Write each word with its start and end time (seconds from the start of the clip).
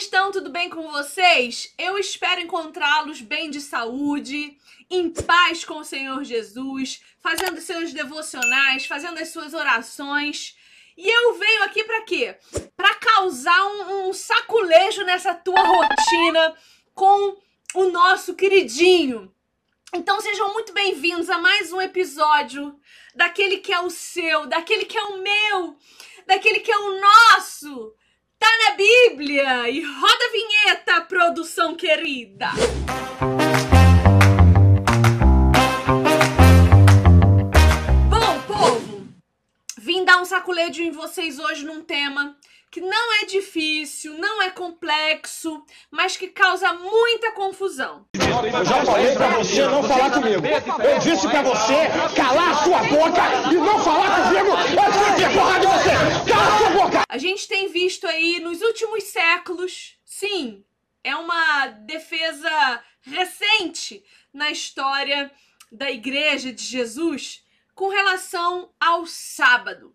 estão? 0.00 0.32
Tudo 0.32 0.48
bem 0.48 0.70
com 0.70 0.90
vocês? 0.90 1.74
Eu 1.76 1.98
espero 1.98 2.40
encontrá-los 2.40 3.20
bem 3.20 3.50
de 3.50 3.60
saúde, 3.60 4.56
em 4.88 5.10
paz 5.10 5.62
com 5.62 5.80
o 5.80 5.84
Senhor 5.84 6.24
Jesus, 6.24 7.02
fazendo 7.20 7.60
seus 7.60 7.92
devocionais, 7.92 8.86
fazendo 8.86 9.18
as 9.18 9.28
suas 9.28 9.52
orações. 9.52 10.56
E 10.96 11.06
eu 11.06 11.34
venho 11.34 11.64
aqui 11.64 11.84
para 11.84 12.00
quê? 12.00 12.34
Para 12.74 12.94
causar 12.94 13.62
um, 13.66 14.08
um 14.08 14.12
saculejo 14.14 15.04
nessa 15.04 15.34
tua 15.34 15.60
rotina 15.60 16.54
com 16.94 17.36
o 17.74 17.84
nosso 17.90 18.34
queridinho. 18.34 19.30
Então 19.94 20.18
sejam 20.22 20.50
muito 20.54 20.72
bem-vindos 20.72 21.28
a 21.28 21.36
mais 21.36 21.74
um 21.74 21.80
episódio 21.80 22.74
daquele 23.14 23.58
que 23.58 23.72
é 23.72 23.80
o 23.80 23.90
seu, 23.90 24.46
daquele 24.46 24.86
que 24.86 24.96
é 24.96 25.02
o 25.02 25.18
meu, 25.18 25.76
daquele 26.26 26.60
que 26.60 26.72
é 26.72 26.78
o 26.78 26.98
nosso 26.98 27.94
Tá 28.40 28.48
na 28.64 28.74
Bíblia! 28.74 29.68
E 29.68 29.82
roda 29.82 30.24
a 30.24 30.32
vinheta, 30.32 31.00
produção 31.02 31.76
querida! 31.76 32.48
Bom, 38.08 38.42
povo, 38.46 39.08
vim 39.76 40.06
dar 40.06 40.22
um 40.22 40.24
saculejo 40.24 40.82
em 40.82 40.90
vocês 40.90 41.38
hoje 41.38 41.66
num 41.66 41.82
tema 41.82 42.34
que 42.70 42.80
não 42.80 43.12
é 43.20 43.24
difícil, 43.24 44.16
não 44.16 44.40
é 44.40 44.50
complexo, 44.50 45.64
mas 45.90 46.16
que 46.16 46.28
causa 46.28 46.72
muita 46.72 47.32
confusão. 47.32 48.06
Eu 48.14 48.64
já 48.64 48.84
falei 48.84 49.12
pra 49.14 49.30
você 49.30 49.66
não 49.66 49.82
falar 49.82 50.10
comigo. 50.12 50.42
Eu 50.46 50.98
disse 51.00 51.28
pra 51.28 51.42
você 51.42 51.88
calar 52.14 52.50
a 52.50 52.62
sua 52.62 52.78
boca 52.84 53.52
e 53.52 53.54
não 53.56 53.82
falar 53.82 54.22
comigo 54.22 54.56
de 54.56 55.22
ter 55.22 55.34
porra 55.34 55.58
de 55.58 55.66
você. 55.66 56.30
Cala 56.30 56.54
a 56.54 56.58
sua 56.58 56.70
boca! 56.70 57.02
A 57.08 57.18
gente 57.18 57.48
tem 57.48 57.68
visto 57.68 58.06
aí 58.06 58.38
nos 58.38 58.62
últimos 58.62 59.02
séculos, 59.04 59.96
sim, 60.04 60.64
é 61.02 61.16
uma 61.16 61.66
defesa 61.66 62.84
recente 63.02 64.04
na 64.32 64.50
história 64.50 65.30
da 65.72 65.90
Igreja 65.90 66.52
de 66.52 66.62
Jesus 66.62 67.42
com 67.74 67.88
relação 67.88 68.70
ao 68.78 69.06
sábado. 69.06 69.94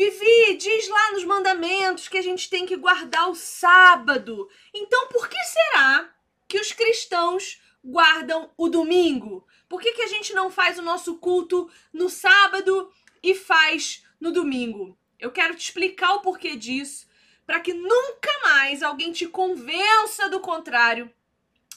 Vivi, 0.00 0.56
diz 0.56 0.88
lá 0.88 1.12
nos 1.12 1.24
mandamentos 1.24 2.08
que 2.08 2.16
a 2.16 2.22
gente 2.22 2.48
tem 2.48 2.64
que 2.64 2.74
guardar 2.74 3.28
o 3.28 3.34
sábado. 3.34 4.48
Então, 4.72 5.08
por 5.08 5.28
que 5.28 5.36
será 5.44 6.10
que 6.48 6.58
os 6.58 6.72
cristãos 6.72 7.60
guardam 7.84 8.50
o 8.56 8.70
domingo? 8.70 9.46
Por 9.68 9.78
que, 9.78 9.92
que 9.92 10.00
a 10.00 10.06
gente 10.06 10.32
não 10.32 10.50
faz 10.50 10.78
o 10.78 10.82
nosso 10.82 11.18
culto 11.18 11.70
no 11.92 12.08
sábado 12.08 12.90
e 13.22 13.34
faz 13.34 14.02
no 14.18 14.32
domingo? 14.32 14.96
Eu 15.18 15.30
quero 15.30 15.54
te 15.54 15.64
explicar 15.64 16.14
o 16.14 16.22
porquê 16.22 16.56
disso, 16.56 17.06
para 17.44 17.60
que 17.60 17.74
nunca 17.74 18.30
mais 18.42 18.82
alguém 18.82 19.12
te 19.12 19.26
convença 19.26 20.30
do 20.30 20.40
contrário. 20.40 21.12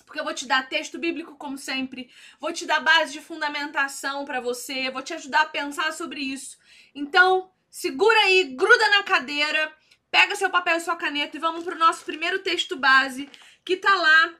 Porque 0.05 0.21
eu 0.21 0.23
vou 0.23 0.33
te 0.33 0.45
dar 0.45 0.69
texto 0.69 0.97
bíblico 0.97 1.35
como 1.35 1.57
sempre, 1.57 2.09
vou 2.39 2.53
te 2.53 2.65
dar 2.65 2.79
base 2.79 3.11
de 3.11 3.19
fundamentação 3.19 4.23
para 4.23 4.39
você, 4.39 4.89
vou 4.89 5.01
te 5.01 5.13
ajudar 5.13 5.41
a 5.41 5.47
pensar 5.47 5.91
sobre 5.91 6.21
isso. 6.21 6.57
Então, 6.95 7.51
segura 7.73 8.15
aí, 8.19 8.43
gruda 8.55 8.87
na 8.89 9.01
cadeira, 9.01 9.75
pega 10.11 10.35
seu 10.35 10.47
papel 10.47 10.77
e 10.77 10.79
sua 10.79 10.95
caneta 10.95 11.35
e 11.35 11.39
vamos 11.39 11.63
para 11.63 11.73
o 11.73 11.79
nosso 11.79 12.05
primeiro 12.05 12.37
texto 12.37 12.75
base, 12.75 13.27
que 13.65 13.75
tá 13.75 13.95
lá 13.95 14.35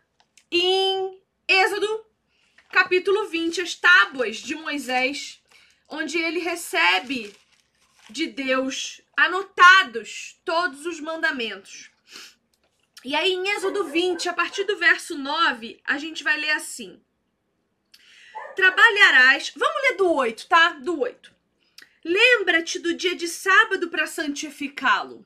em 0.52 1.20
Êxodo, 1.48 2.06
capítulo 2.72 3.28
20, 3.28 3.60
as 3.60 3.74
tábuas 3.74 4.38
de 4.38 4.54
Moisés, 4.54 5.42
onde 5.90 6.20
ele 6.20 6.42
recebe 6.42 7.36
de 8.08 8.28
Deus 8.28 9.02
anotados 9.18 10.40
todos 10.46 10.86
os 10.86 11.00
mandamentos. 11.00 11.90
E 13.04 13.16
aí, 13.16 13.34
em 13.34 13.50
Êxodo 13.50 13.86
20, 13.86 14.30
a 14.30 14.34
partir 14.34 14.64
do 14.66 14.78
verso 14.78 15.18
9, 15.18 15.82
a 15.86 15.98
gente 15.98 16.24
vai 16.24 16.40
ler 16.40 16.52
assim: 16.52 17.04
Trabalharás. 18.56 19.52
Vamos 19.56 19.82
ler 19.82 19.98
do 19.98 20.14
8, 20.14 20.48
tá? 20.48 20.70
Do 20.74 21.00
8. 21.00 21.34
Lembra-te 22.04 22.80
do 22.80 22.94
dia 22.94 23.16
de 23.16 23.28
sábado 23.28 23.90
para 23.90 24.06
santificá-lo. 24.06 25.26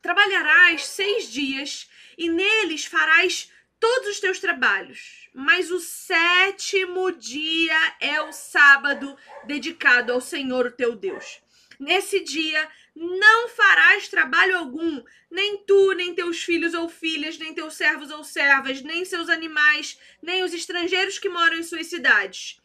Trabalharás 0.00 0.84
seis 0.84 1.30
dias 1.30 1.88
e 2.18 2.28
neles 2.28 2.84
farás 2.84 3.50
todos 3.78 4.08
os 4.08 4.20
teus 4.20 4.40
trabalhos. 4.40 5.28
Mas 5.32 5.70
o 5.70 5.78
sétimo 5.78 7.12
dia 7.12 7.96
é 8.00 8.20
o 8.20 8.32
sábado 8.32 9.16
dedicado 9.44 10.12
ao 10.12 10.20
Senhor, 10.20 10.66
o 10.66 10.72
teu 10.72 10.96
Deus. 10.96 11.40
Nesse 11.78 12.20
dia 12.20 12.68
não 12.94 13.48
farás 13.48 14.08
trabalho 14.08 14.58
algum, 14.58 15.02
nem 15.30 15.58
tu, 15.64 15.92
nem 15.92 16.14
teus 16.14 16.42
filhos 16.42 16.74
ou 16.74 16.88
filhas, 16.88 17.38
nem 17.38 17.54
teus 17.54 17.74
servos 17.74 18.10
ou 18.10 18.22
servas, 18.22 18.82
nem 18.82 19.04
seus 19.04 19.28
animais, 19.28 19.98
nem 20.20 20.42
os 20.42 20.52
estrangeiros 20.52 21.18
que 21.18 21.28
moram 21.28 21.56
em 21.56 21.62
suas 21.62 21.86
cidades. 21.86 22.60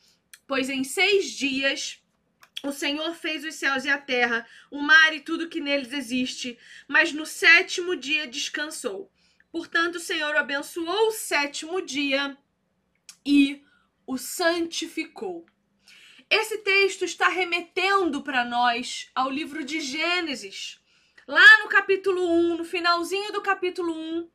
Pois 0.45 0.69
em 0.69 0.83
seis 0.83 1.31
dias 1.31 2.01
o 2.63 2.71
Senhor 2.71 3.13
fez 3.13 3.43
os 3.43 3.55
céus 3.55 3.85
e 3.85 3.89
a 3.89 3.97
terra, 3.97 4.47
o 4.71 4.81
mar 4.81 5.13
e 5.13 5.19
tudo 5.19 5.49
que 5.49 5.61
neles 5.61 5.93
existe, 5.93 6.57
mas 6.87 7.13
no 7.13 7.25
sétimo 7.25 7.95
dia 7.95 8.27
descansou. 8.27 9.11
Portanto, 9.51 9.95
o 9.95 9.99
Senhor 9.99 10.35
abençoou 10.35 11.07
o 11.07 11.11
sétimo 11.11 11.81
dia 11.81 12.37
e 13.25 13.63
o 14.05 14.17
santificou. 14.17 15.45
Esse 16.29 16.57
texto 16.59 17.05
está 17.05 17.29
remetendo 17.29 18.21
para 18.21 18.43
nós 18.43 19.09
ao 19.13 19.29
livro 19.29 19.63
de 19.63 19.79
Gênesis. 19.79 20.79
Lá 21.27 21.59
no 21.63 21.69
capítulo 21.69 22.21
1, 22.21 22.57
no 22.57 22.65
finalzinho 22.65 23.31
do 23.31 23.41
capítulo 23.41 23.93
1, 23.93 24.29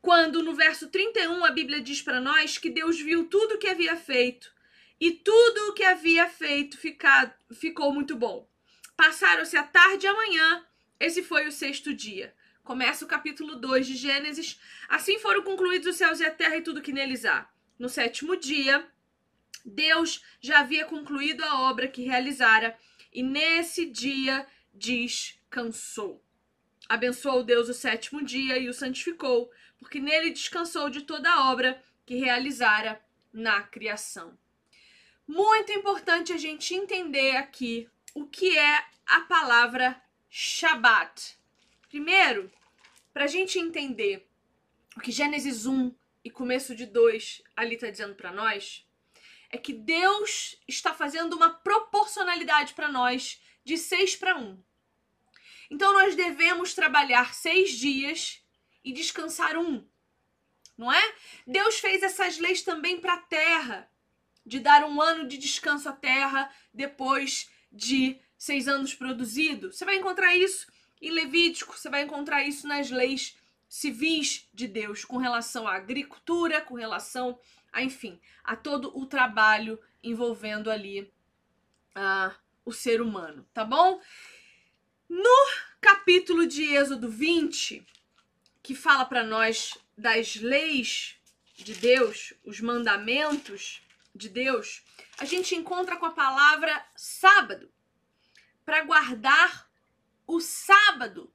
quando 0.00 0.42
no 0.42 0.54
verso 0.54 0.88
31 0.88 1.44
a 1.44 1.50
Bíblia 1.50 1.80
diz 1.80 2.00
para 2.00 2.20
nós 2.20 2.58
que 2.58 2.70
Deus 2.70 2.98
viu 2.98 3.28
tudo 3.28 3.54
o 3.54 3.58
que 3.58 3.68
havia 3.68 3.96
feito 3.96 4.55
e 5.00 5.10
tudo 5.12 5.68
o 5.68 5.72
que 5.72 5.82
havia 5.82 6.28
feito 6.28 6.78
ficado, 6.78 7.32
ficou 7.52 7.92
muito 7.92 8.16
bom. 8.16 8.48
Passaram-se 8.96 9.56
a 9.56 9.62
tarde 9.62 10.06
e 10.06 10.08
a 10.08 10.14
manhã, 10.14 10.66
esse 10.98 11.22
foi 11.22 11.46
o 11.46 11.52
sexto 11.52 11.92
dia. 11.92 12.34
Começa 12.64 13.04
o 13.04 13.08
capítulo 13.08 13.56
2 13.56 13.86
de 13.86 13.94
Gênesis. 13.94 14.58
Assim 14.88 15.18
foram 15.18 15.42
concluídos 15.42 15.86
os 15.86 15.96
céus 15.96 16.18
e 16.18 16.24
a 16.24 16.30
terra 16.30 16.56
e 16.56 16.62
tudo 16.62 16.82
que 16.82 16.92
neles 16.92 17.24
há. 17.24 17.48
No 17.78 17.88
sétimo 17.88 18.36
dia, 18.36 18.84
Deus 19.64 20.22
já 20.40 20.60
havia 20.60 20.86
concluído 20.86 21.44
a 21.44 21.60
obra 21.68 21.88
que 21.88 22.02
realizara 22.02 22.76
e 23.12 23.22
nesse 23.22 23.86
dia 23.86 24.46
descansou. 24.72 26.24
Abençoou 26.88 27.42
Deus 27.42 27.68
o 27.68 27.74
sétimo 27.74 28.24
dia 28.24 28.56
e 28.58 28.68
o 28.68 28.74
santificou, 28.74 29.50
porque 29.78 30.00
nele 30.00 30.30
descansou 30.30 30.88
de 30.88 31.02
toda 31.02 31.30
a 31.30 31.50
obra 31.50 31.82
que 32.04 32.14
realizara 32.14 33.00
na 33.32 33.62
criação. 33.62 34.38
Muito 35.26 35.72
importante 35.72 36.32
a 36.32 36.36
gente 36.36 36.74
entender 36.74 37.36
aqui 37.36 37.88
o 38.14 38.26
que 38.26 38.56
é 38.56 38.84
a 39.04 39.22
palavra 39.22 40.00
Shabat. 40.30 41.36
Primeiro, 41.88 42.50
para 43.12 43.24
a 43.24 43.26
gente 43.26 43.58
entender 43.58 44.28
o 44.96 45.00
que 45.00 45.10
Gênesis 45.10 45.66
1 45.66 45.92
e 46.24 46.30
começo 46.30 46.76
de 46.76 46.86
2 46.86 47.42
ali 47.56 47.74
está 47.74 47.90
dizendo 47.90 48.14
para 48.14 48.30
nós, 48.30 48.86
é 49.50 49.58
que 49.58 49.72
Deus 49.72 50.60
está 50.68 50.94
fazendo 50.94 51.34
uma 51.34 51.50
proporcionalidade 51.50 52.74
para 52.74 52.88
nós 52.88 53.40
de 53.64 53.76
6 53.76 54.16
para 54.16 54.36
1. 54.36 54.62
Então 55.70 55.92
nós 55.92 56.14
devemos 56.14 56.74
trabalhar 56.74 57.34
seis 57.34 57.70
dias 57.72 58.40
e 58.84 58.92
descansar 58.92 59.56
um. 59.56 59.84
Não 60.78 60.92
é? 60.92 61.14
Deus 61.46 61.80
fez 61.80 62.02
essas 62.02 62.38
leis 62.38 62.62
também 62.62 63.00
para 63.00 63.14
a 63.14 63.22
terra, 63.22 63.90
de 64.46 64.60
dar 64.60 64.84
um 64.84 65.02
ano 65.02 65.26
de 65.26 65.36
descanso 65.36 65.88
à 65.88 65.92
terra 65.92 66.50
depois 66.72 67.50
de 67.72 68.18
seis 68.38 68.68
anos 68.68 68.94
produzido. 68.94 69.72
Você 69.72 69.84
vai 69.84 69.96
encontrar 69.96 70.34
isso 70.36 70.70
em 71.02 71.10
Levítico, 71.10 71.76
você 71.76 71.90
vai 71.90 72.02
encontrar 72.02 72.44
isso 72.44 72.66
nas 72.68 72.90
leis 72.90 73.36
civis 73.68 74.48
de 74.54 74.68
Deus 74.68 75.04
com 75.04 75.16
relação 75.16 75.66
à 75.66 75.74
agricultura, 75.74 76.60
com 76.60 76.74
relação 76.74 77.38
a, 77.72 77.82
enfim, 77.82 78.20
a 78.44 78.54
todo 78.54 78.96
o 78.96 79.04
trabalho 79.04 79.78
envolvendo 80.02 80.70
ali 80.70 81.02
uh, 81.96 82.32
o 82.64 82.72
ser 82.72 83.02
humano, 83.02 83.44
tá 83.52 83.64
bom? 83.64 84.00
No 85.08 85.46
capítulo 85.80 86.46
de 86.46 86.62
Êxodo 86.62 87.10
20, 87.10 87.84
que 88.62 88.74
fala 88.74 89.04
para 89.04 89.24
nós 89.24 89.76
das 89.96 90.36
leis 90.36 91.16
de 91.56 91.74
Deus, 91.74 92.34
os 92.44 92.60
mandamentos 92.60 93.82
de 94.16 94.28
Deus, 94.28 94.84
a 95.18 95.24
gente 95.24 95.54
encontra 95.54 95.96
com 95.96 96.06
a 96.06 96.12
palavra 96.12 96.84
sábado 96.96 97.72
para 98.64 98.82
guardar 98.82 99.70
o 100.26 100.40
sábado, 100.40 101.32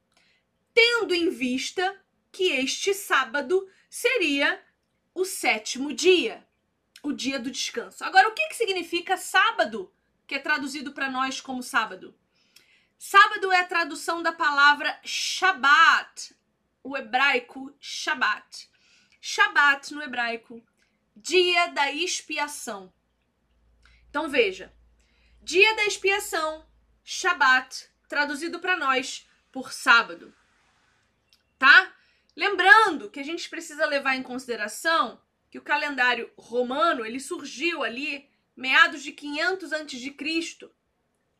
tendo 0.74 1.14
em 1.14 1.30
vista 1.30 1.98
que 2.30 2.44
este 2.44 2.92
sábado 2.92 3.68
seria 3.88 4.62
o 5.14 5.24
sétimo 5.24 5.92
dia, 5.92 6.46
o 7.02 7.12
dia 7.12 7.38
do 7.38 7.50
descanso. 7.50 8.04
Agora, 8.04 8.28
o 8.28 8.32
que, 8.32 8.48
que 8.48 8.56
significa 8.56 9.16
sábado, 9.16 9.92
que 10.26 10.34
é 10.34 10.38
traduzido 10.38 10.92
para 10.92 11.10
nós 11.10 11.40
como 11.40 11.62
sábado? 11.62 12.14
Sábado 12.98 13.50
é 13.50 13.60
a 13.60 13.66
tradução 13.66 14.22
da 14.22 14.32
palavra 14.32 14.98
Shabat. 15.04 16.34
o 16.84 16.96
hebraico 16.96 17.74
Shabat. 17.80 18.70
Shabat 19.20 19.94
no 19.94 20.02
hebraico, 20.02 20.64
dia 21.14 21.68
da 21.68 21.90
expiação. 21.92 22.92
Então 24.08 24.28
veja, 24.28 24.72
dia 25.40 25.74
da 25.76 25.84
expiação, 25.84 26.66
Shabat, 27.04 27.88
traduzido 28.08 28.60
para 28.60 28.76
nós 28.76 29.28
por 29.50 29.72
sábado. 29.72 30.34
Tá? 31.58 31.94
Lembrando 32.34 33.10
que 33.10 33.20
a 33.20 33.22
gente 33.22 33.48
precisa 33.48 33.86
levar 33.86 34.16
em 34.16 34.22
consideração 34.22 35.20
que 35.50 35.58
o 35.58 35.62
calendário 35.62 36.30
romano, 36.36 37.04
ele 37.04 37.20
surgiu 37.20 37.82
ali 37.82 38.28
meados 38.56 39.02
de 39.02 39.12
500 39.12 39.72
antes 39.72 40.00
de 40.00 40.10
Cristo, 40.10 40.74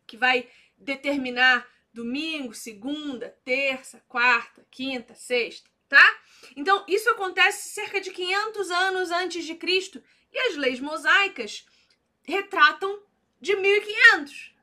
que 0.06 0.16
vai 0.16 0.48
determinar 0.76 1.66
domingo, 1.92 2.54
segunda, 2.54 3.30
terça, 3.44 4.04
quarta, 4.08 4.66
quinta, 4.70 5.14
sexta, 5.14 5.70
tá? 5.92 6.20
Então, 6.56 6.86
isso 6.88 7.10
acontece 7.10 7.68
cerca 7.68 8.00
de 8.00 8.10
500 8.10 8.70
anos 8.70 9.10
antes 9.10 9.44
de 9.44 9.54
Cristo 9.54 10.02
e 10.32 10.38
as 10.38 10.56
leis 10.56 10.80
mosaicas 10.80 11.66
retratam 12.22 13.02
de 13.38 13.54
1500. 13.54 14.54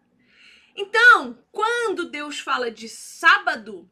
Então, 0.76 1.46
quando 1.52 2.10
Deus 2.10 2.40
fala 2.40 2.72
de 2.72 2.90
sábado, 2.90 3.88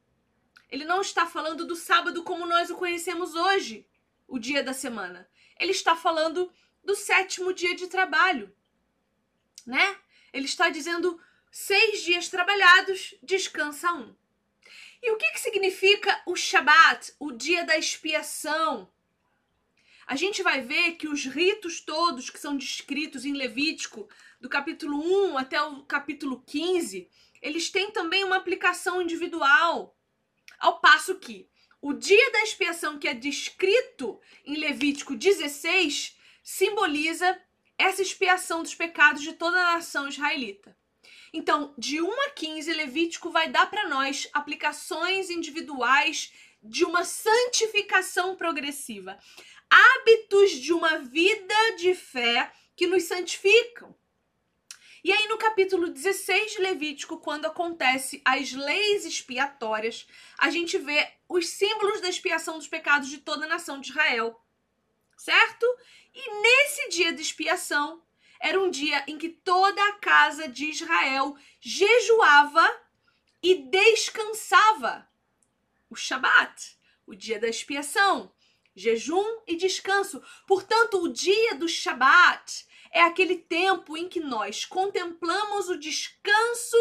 ele 0.67 0.83
não 0.83 0.99
está 0.99 1.27
falando 1.27 1.63
do 1.63 1.75
sábado 1.75 2.23
como 2.23 2.47
nós 2.47 2.71
o 2.71 2.75
conhecemos 2.75 3.35
hoje, 3.35 3.85
o 4.27 4.39
dia 4.39 4.63
da 4.63 4.73
semana. 4.73 5.29
Ele 5.59 5.71
está 5.71 5.95
falando 5.95 6.51
do 6.83 6.95
sétimo 6.95 7.53
dia 7.53 7.75
de 7.75 7.85
trabalho, 7.85 8.51
né? 9.63 9.95
Ele 10.33 10.45
está 10.45 10.71
dizendo 10.71 11.21
seis 11.51 12.01
dias 12.01 12.29
trabalhados, 12.29 13.13
descansa 13.21 13.93
um. 13.93 14.15
E 15.01 15.11
o 15.11 15.17
que, 15.17 15.31
que 15.31 15.39
significa 15.39 16.21
o 16.25 16.35
Shabat, 16.35 17.13
o 17.19 17.31
dia 17.31 17.63
da 17.63 17.77
expiação? 17.77 18.91
A 20.05 20.15
gente 20.15 20.41
vai 20.41 20.61
ver 20.61 20.93
que 20.93 21.07
os 21.07 21.25
ritos 21.25 21.81
todos 21.81 22.29
que 22.29 22.39
são 22.39 22.57
descritos 22.57 23.25
em 23.25 23.33
Levítico, 23.33 24.07
do 24.39 24.47
capítulo 24.47 24.97
1 25.31 25.37
até 25.37 25.61
o 25.61 25.83
capítulo 25.83 26.41
15, 26.45 27.09
eles 27.41 27.69
têm 27.69 27.91
também 27.91 28.23
uma 28.23 28.37
aplicação 28.37 29.01
individual. 29.01 29.95
Ao 30.59 30.79
passo 30.79 31.19
que 31.19 31.49
o 31.81 31.93
dia 31.93 32.31
da 32.31 32.41
expiação 32.41 32.97
que 32.97 33.07
é 33.07 33.13
descrito 33.13 34.19
em 34.45 34.55
Levítico 34.55 35.15
16 35.15 36.17
simboliza 36.41 37.39
essa 37.77 38.01
expiação 38.01 38.63
dos 38.63 38.73
pecados 38.73 39.21
de 39.21 39.33
toda 39.33 39.59
a 39.59 39.73
nação 39.73 40.07
israelita. 40.07 40.75
Então, 41.33 41.73
de 41.77 42.01
1 42.01 42.21
a 42.21 42.29
15, 42.29 42.73
Levítico 42.73 43.29
vai 43.29 43.49
dar 43.49 43.69
para 43.69 43.87
nós 43.87 44.29
aplicações 44.33 45.29
individuais 45.29 46.31
de 46.63 46.83
uma 46.83 47.03
santificação 47.03 48.35
progressiva, 48.35 49.17
hábitos 49.69 50.51
de 50.51 50.73
uma 50.73 50.99
vida 50.99 51.75
de 51.77 51.93
fé 51.93 52.51
que 52.75 52.87
nos 52.87 53.03
santificam. 53.03 53.95
E 55.03 55.11
aí, 55.11 55.27
no 55.27 55.37
capítulo 55.37 55.89
16 55.89 56.53
de 56.53 56.59
Levítico, 56.59 57.19
quando 57.19 57.45
acontece 57.45 58.21
as 58.25 58.51
leis 58.51 59.05
expiatórias, 59.05 60.07
a 60.37 60.49
gente 60.49 60.77
vê 60.77 61.09
os 61.29 61.47
símbolos 61.47 62.01
da 62.01 62.09
expiação 62.09 62.57
dos 62.57 62.67
pecados 62.67 63.07
de 63.07 63.19
toda 63.19 63.45
a 63.45 63.47
nação 63.47 63.79
de 63.79 63.91
Israel. 63.91 64.37
Certo? 65.15 65.65
E 66.13 66.41
nesse 66.41 66.89
dia 66.89 67.13
de 67.13 67.21
expiação, 67.21 68.03
era 68.39 68.59
um 68.59 68.69
dia 68.69 69.03
em 69.07 69.17
que 69.17 69.29
toda 69.29 69.83
a 69.89 69.93
casa 69.93 70.47
de 70.47 70.65
Israel 70.65 71.35
jejuava 71.59 72.65
e 73.41 73.55
descansava. 73.69 75.07
O 75.89 75.95
Shabat, 75.95 76.77
o 77.05 77.15
dia 77.15 77.39
da 77.39 77.47
expiação, 77.47 78.31
jejum 78.75 79.25
e 79.47 79.55
descanso. 79.55 80.21
Portanto, 80.45 81.01
o 81.01 81.09
dia 81.09 81.55
do 81.55 81.67
Shabat 81.67 82.65
é 82.91 83.01
aquele 83.01 83.37
tempo 83.37 83.97
em 83.97 84.07
que 84.07 84.19
nós 84.19 84.65
contemplamos 84.65 85.69
o 85.69 85.79
descanso 85.79 86.77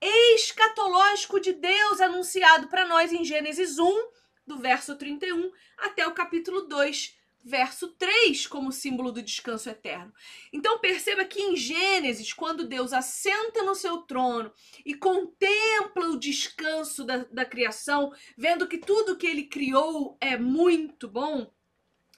escatológico 0.00 1.40
de 1.40 1.52
Deus 1.52 2.00
anunciado 2.00 2.68
para 2.68 2.86
nós 2.86 3.12
em 3.12 3.24
Gênesis 3.24 3.78
1, 3.78 4.10
do 4.46 4.58
verso 4.58 4.96
31 4.96 5.52
até 5.78 6.06
o 6.06 6.14
capítulo 6.14 6.62
2, 6.62 7.16
verso 7.42 7.88
3 7.88 8.46
como 8.46 8.72
símbolo 8.72 9.10
do 9.10 9.22
descanso 9.22 9.68
eterno. 9.68 10.12
Então 10.52 10.78
perceba 10.78 11.24
que 11.24 11.40
em 11.40 11.56
Gênesis, 11.56 12.32
quando 12.32 12.66
Deus 12.66 12.92
assenta 12.92 13.62
no 13.62 13.74
seu 13.74 13.98
trono 13.98 14.52
e 14.84 14.94
contempla 14.94 16.08
o 16.10 16.18
descanso 16.18 17.04
da, 17.04 17.18
da 17.24 17.44
criação, 17.44 18.12
vendo 18.36 18.68
que 18.68 18.78
tudo 18.78 19.16
que 19.16 19.26
ele 19.26 19.44
criou 19.44 20.16
é 20.20 20.36
muito 20.36 21.08
bom, 21.08 21.52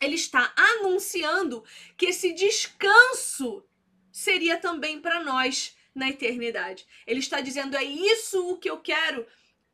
ele 0.01 0.17
está 0.17 0.53
anunciando 0.57 1.65
que 1.97 2.07
esse 2.07 2.33
descanso 2.33 3.65
seria 4.11 4.59
também 4.59 5.01
para 5.01 5.23
nós 5.23 5.77
na 5.95 6.09
eternidade. 6.09 6.87
Ele 7.07 7.21
está 7.21 7.41
dizendo: 7.41 7.77
é 7.77 7.85
isso 7.85 8.51
o 8.51 8.59
que 8.59 8.69
eu 8.69 8.79
quero 8.79 9.27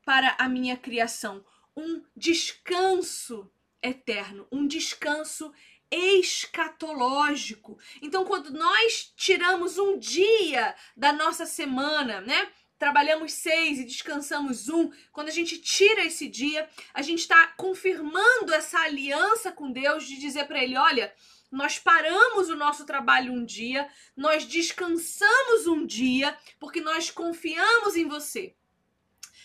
para 0.04 0.36
a 0.38 0.48
minha 0.48 0.76
criação, 0.76 1.44
um 1.76 2.02
descanso 2.16 3.50
eterno, 3.82 4.46
um 4.50 4.66
descanso 4.66 5.52
escatológico. 5.90 7.78
Então, 8.02 8.24
quando 8.24 8.50
nós 8.50 9.12
tiramos 9.16 9.78
um 9.78 9.98
dia 9.98 10.74
da 10.96 11.12
nossa 11.12 11.46
semana, 11.46 12.20
né? 12.20 12.50
Trabalhamos 12.78 13.32
seis 13.32 13.80
e 13.80 13.84
descansamos 13.84 14.68
um. 14.68 14.92
Quando 15.10 15.28
a 15.28 15.32
gente 15.32 15.58
tira 15.58 16.04
esse 16.04 16.28
dia, 16.28 16.68
a 16.94 17.02
gente 17.02 17.20
está 17.20 17.48
confirmando 17.56 18.54
essa 18.54 18.78
aliança 18.78 19.50
com 19.50 19.72
Deus 19.72 20.06
de 20.06 20.16
dizer 20.16 20.46
para 20.46 20.62
Ele: 20.62 20.76
olha, 20.76 21.12
nós 21.50 21.78
paramos 21.78 22.48
o 22.48 22.54
nosso 22.54 22.84
trabalho 22.84 23.32
um 23.32 23.44
dia, 23.44 23.88
nós 24.16 24.44
descansamos 24.44 25.66
um 25.66 25.84
dia, 25.84 26.36
porque 26.60 26.80
nós 26.80 27.10
confiamos 27.10 27.96
em 27.96 28.06
você. 28.06 28.54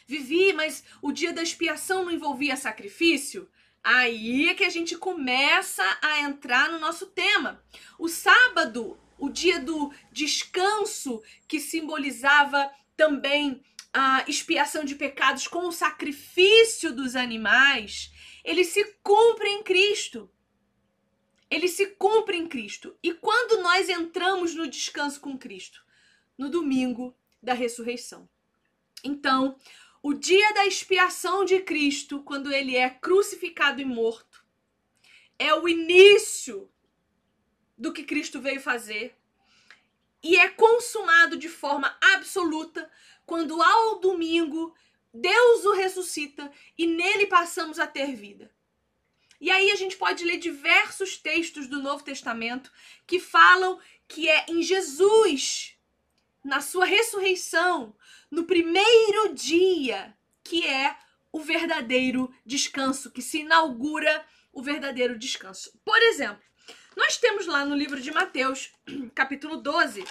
Vivi, 0.05 0.53
mas 0.53 0.83
o 1.01 1.11
dia 1.11 1.33
da 1.33 1.41
expiação 1.41 2.03
não 2.03 2.11
envolvia 2.11 2.57
sacrifício? 2.57 3.49
Aí 3.83 4.47
é 4.47 4.53
que 4.53 4.63
a 4.63 4.69
gente 4.69 4.97
começa 4.97 5.83
a 6.01 6.21
entrar 6.21 6.71
no 6.71 6.79
nosso 6.79 7.07
tema. 7.07 7.61
O 7.99 8.07
sábado, 8.07 8.97
o 9.17 9.29
dia 9.29 9.59
do 9.59 9.91
descanso, 10.11 11.21
que 11.47 11.59
simbolizava 11.59 12.71
também 12.95 13.61
a 13.91 14.23
expiação 14.27 14.85
de 14.85 14.95
pecados 14.95 15.47
com 15.47 15.67
o 15.67 15.71
sacrifício 15.71 16.93
dos 16.95 17.15
animais, 17.15 18.11
ele 18.43 18.63
se 18.63 18.83
cumpre 19.03 19.49
em 19.49 19.63
Cristo. 19.63 20.31
Ele 21.49 21.67
se 21.67 21.87
cumpre 21.87 22.37
em 22.37 22.47
Cristo. 22.47 22.97
E 23.03 23.13
quando 23.13 23.61
nós 23.61 23.89
entramos 23.89 24.55
no 24.55 24.67
descanso 24.67 25.19
com 25.19 25.37
Cristo? 25.37 25.83
No 26.37 26.49
domingo 26.49 27.15
da 27.41 27.53
ressurreição. 27.53 28.27
Então, 29.03 29.57
o 30.03 30.13
dia 30.13 30.53
da 30.53 30.67
expiação 30.67 31.45
de 31.45 31.61
Cristo, 31.61 32.21
quando 32.23 32.51
ele 32.51 32.75
é 32.75 32.89
crucificado 32.89 33.79
e 33.79 33.85
morto, 33.85 34.45
é 35.39 35.55
o 35.55 35.67
início 35.67 36.69
do 37.77 37.93
que 37.93 38.03
Cristo 38.03 38.41
veio 38.41 38.59
fazer 38.59 39.17
e 40.21 40.35
é 40.35 40.49
consumado 40.49 41.37
de 41.37 41.47
forma 41.47 41.97
absoluta 42.15 42.91
quando 43.25 43.61
ao 43.61 43.99
domingo 43.99 44.75
Deus 45.13 45.63
o 45.63 45.71
ressuscita 45.71 46.51
e 46.77 46.85
nele 46.85 47.25
passamos 47.25 47.79
a 47.79 47.87
ter 47.87 48.13
vida. 48.13 48.53
E 49.39 49.49
aí 49.49 49.71
a 49.71 49.75
gente 49.75 49.95
pode 49.95 50.25
ler 50.25 50.37
diversos 50.37 51.17
textos 51.17 51.67
do 51.67 51.81
Novo 51.81 52.03
Testamento 52.03 52.69
que 53.07 53.19
falam 53.19 53.79
que 54.07 54.27
é 54.27 54.45
em 54.49 54.61
Jesus, 54.61 55.77
na 56.43 56.59
sua 56.59 56.85
ressurreição, 56.85 57.95
no 58.33 58.45
primeiro 58.45 59.35
dia, 59.35 60.17
que 60.43 60.65
é 60.65 60.97
o 61.31 61.39
verdadeiro 61.39 62.33
descanso, 62.43 63.11
que 63.11 63.21
se 63.21 63.41
inaugura 63.41 64.25
o 64.51 64.63
verdadeiro 64.63 65.19
descanso. 65.19 65.79
Por 65.85 66.01
exemplo, 66.01 66.41
nós 66.97 67.17
temos 67.17 67.45
lá 67.45 67.63
no 67.63 67.75
livro 67.75 68.01
de 68.01 68.09
Mateus, 68.09 68.71
capítulo 69.13 69.57
12, 69.57 70.03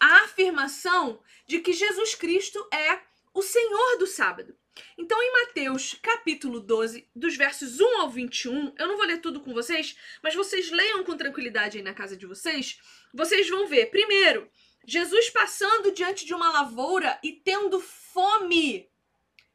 a 0.00 0.24
afirmação 0.24 1.20
de 1.46 1.60
que 1.60 1.74
Jesus 1.74 2.14
Cristo 2.14 2.66
é 2.72 2.98
o 3.34 3.42
Senhor 3.42 3.98
do 3.98 4.06
sábado. 4.06 4.56
Então, 4.96 5.22
em 5.22 5.32
Mateus, 5.32 5.98
capítulo 6.00 6.60
12, 6.60 7.06
dos 7.14 7.36
versos 7.36 7.78
1 7.78 8.00
ao 8.00 8.08
21, 8.08 8.74
eu 8.78 8.88
não 8.88 8.96
vou 8.96 9.04
ler 9.04 9.20
tudo 9.20 9.40
com 9.40 9.52
vocês, 9.52 9.98
mas 10.22 10.34
vocês 10.34 10.70
leiam 10.70 11.04
com 11.04 11.14
tranquilidade 11.14 11.76
aí 11.76 11.84
na 11.84 11.92
casa 11.92 12.16
de 12.16 12.24
vocês, 12.24 12.80
vocês 13.12 13.50
vão 13.50 13.66
ver, 13.66 13.90
primeiro, 13.90 14.50
Jesus 14.86 15.30
passando 15.30 15.90
diante 15.92 16.24
de 16.24 16.32
uma 16.32 16.50
lavoura 16.50 17.18
e 17.22 17.32
tendo 17.32 17.80
fome, 17.80 18.88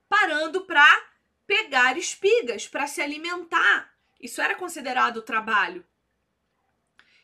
parando 0.10 0.66
para 0.66 0.86
pegar 1.48 1.98
espigas, 1.98 2.68
para 2.68 2.86
se 2.86 3.02
alimentar. 3.02 3.96
Isso 4.20 4.42
era 4.42 4.56
considerado 4.56 5.22
trabalho. 5.22 5.86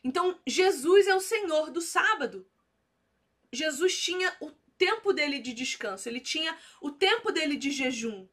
Então, 0.02 0.40
Jesus 0.46 1.06
é 1.06 1.14
o 1.14 1.20
Senhor 1.20 1.70
do 1.70 1.82
sábado. 1.82 2.48
Jesus 3.52 4.00
tinha 4.00 4.34
o 4.40 4.50
tempo 4.78 5.12
dele 5.12 5.38
de 5.40 5.52
descanso, 5.52 6.08
ele 6.08 6.20
tinha 6.20 6.56
o 6.80 6.90
tempo 6.90 7.30
dele 7.30 7.56
de 7.56 7.70
jejum. 7.70 8.26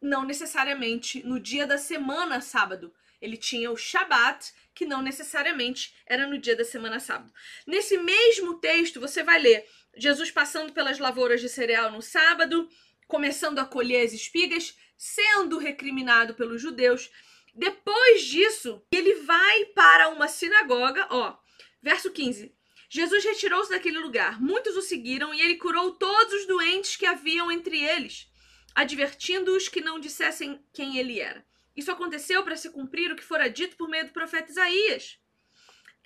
não 0.00 0.24
necessariamente 0.24 1.22
no 1.26 1.40
dia 1.40 1.66
da 1.66 1.78
semana 1.78 2.40
sábado. 2.40 2.94
Ele 3.20 3.36
tinha 3.36 3.70
o 3.70 3.76
Shabat, 3.76 4.52
que 4.74 4.84
não 4.84 5.00
necessariamente 5.00 5.94
era 6.06 6.26
no 6.26 6.38
dia 6.38 6.54
da 6.54 6.64
semana 6.64 7.00
sábado. 7.00 7.32
Nesse 7.66 7.96
mesmo 7.96 8.58
texto, 8.58 9.00
você 9.00 9.22
vai 9.22 9.38
ler 9.38 9.66
Jesus 9.96 10.30
passando 10.30 10.72
pelas 10.72 10.98
lavouras 10.98 11.40
de 11.40 11.48
cereal 11.48 11.90
no 11.90 12.02
sábado, 12.02 12.68
começando 13.06 13.58
a 13.58 13.64
colher 13.64 14.04
as 14.04 14.12
espigas, 14.12 14.76
sendo 14.96 15.58
recriminado 15.58 16.34
pelos 16.34 16.60
judeus. 16.60 17.10
Depois 17.54 18.22
disso, 18.22 18.82
ele 18.92 19.14
vai 19.22 19.64
para 19.66 20.10
uma 20.10 20.28
sinagoga, 20.28 21.06
ó, 21.10 21.36
verso 21.82 22.10
15. 22.10 22.54
Jesus 22.88 23.24
retirou-se 23.24 23.70
daquele 23.70 23.98
lugar, 23.98 24.40
muitos 24.40 24.76
o 24.76 24.82
seguiram 24.82 25.34
e 25.34 25.40
ele 25.40 25.56
curou 25.56 25.92
todos 25.92 26.32
os 26.34 26.46
doentes 26.46 26.96
que 26.96 27.06
haviam 27.06 27.50
entre 27.50 27.82
eles, 27.82 28.30
advertindo-os 28.74 29.68
que 29.68 29.80
não 29.80 29.98
dissessem 29.98 30.62
quem 30.72 30.98
ele 30.98 31.18
era. 31.18 31.44
Isso 31.76 31.92
aconteceu 31.92 32.42
para 32.42 32.56
se 32.56 32.70
cumprir 32.70 33.12
o 33.12 33.16
que 33.16 33.22
fora 33.22 33.50
dito 33.50 33.76
por 33.76 33.88
meio 33.88 34.06
do 34.06 34.12
profeta 34.12 34.50
Isaías. 34.50 35.18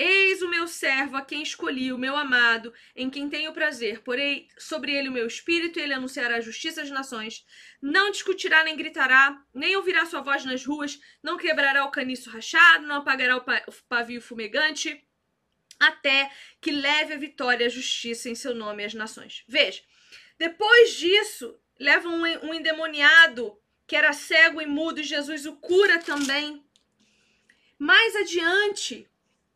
Eis 0.02 0.40
o 0.40 0.48
meu 0.48 0.66
servo, 0.66 1.18
a 1.18 1.22
quem 1.22 1.42
escolhi, 1.42 1.92
o 1.92 1.98
meu 1.98 2.16
amado, 2.16 2.72
em 2.96 3.10
quem 3.10 3.28
tenho 3.28 3.52
prazer. 3.52 4.00
Porei 4.00 4.48
sobre 4.58 4.92
ele 4.92 5.10
o 5.10 5.12
meu 5.12 5.26
espírito, 5.26 5.78
e 5.78 5.82
ele 5.82 5.92
anunciará 5.92 6.36
a 6.36 6.40
justiça 6.40 6.80
às 6.80 6.90
nações. 6.90 7.44
Não 7.82 8.10
discutirá 8.10 8.64
nem 8.64 8.74
gritará, 8.74 9.38
nem 9.52 9.76
ouvirá 9.76 10.06
sua 10.06 10.22
voz 10.22 10.42
nas 10.42 10.64
ruas, 10.64 10.98
não 11.22 11.36
quebrará 11.36 11.84
o 11.84 11.90
caniço 11.90 12.30
rachado, 12.30 12.86
não 12.86 12.96
apagará 12.96 13.36
o, 13.36 13.42
pa 13.42 13.62
o 13.68 13.72
pavio 13.90 14.22
fumegante, 14.22 15.06
até 15.78 16.30
que 16.62 16.70
leve 16.70 17.12
a 17.12 17.18
vitória 17.18 17.64
e 17.64 17.66
a 17.66 17.70
justiça 17.70 18.30
em 18.30 18.34
seu 18.34 18.54
nome 18.54 18.82
às 18.82 18.94
nações. 18.94 19.44
Veja, 19.46 19.82
depois 20.38 20.94
disso, 20.94 21.60
leva 21.78 22.08
um 22.08 22.54
endemoniado 22.54 23.54
que 23.90 23.96
era 23.96 24.12
cego 24.12 24.62
e 24.62 24.66
mudo, 24.66 25.00
e 25.00 25.02
Jesus 25.02 25.46
o 25.46 25.56
cura 25.56 25.98
também. 25.98 26.64
Mais 27.76 28.14
adiante, 28.14 29.04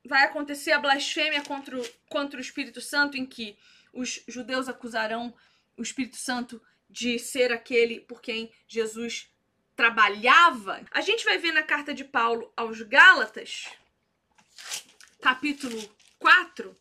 vai 0.04 0.24
acontecer 0.24 0.72
a 0.72 0.80
blasfêmia 0.80 1.40
contra 1.44 1.78
o, 1.78 1.88
contra 2.08 2.38
o 2.38 2.42
Espírito 2.42 2.80
Santo, 2.80 3.16
em 3.16 3.24
que 3.24 3.56
os 3.92 4.24
judeus 4.26 4.68
acusarão 4.68 5.32
o 5.76 5.82
Espírito 5.82 6.16
Santo 6.16 6.60
de 6.90 7.16
ser 7.16 7.52
aquele 7.52 8.00
por 8.00 8.20
quem 8.20 8.52
Jesus 8.66 9.30
trabalhava. 9.76 10.84
A 10.90 11.00
gente 11.00 11.24
vai 11.24 11.38
ver 11.38 11.52
na 11.52 11.62
carta 11.62 11.94
de 11.94 12.02
Paulo 12.02 12.52
aos 12.56 12.82
Gálatas, 12.82 13.68
capítulo 15.22 15.80
4, 16.18 16.76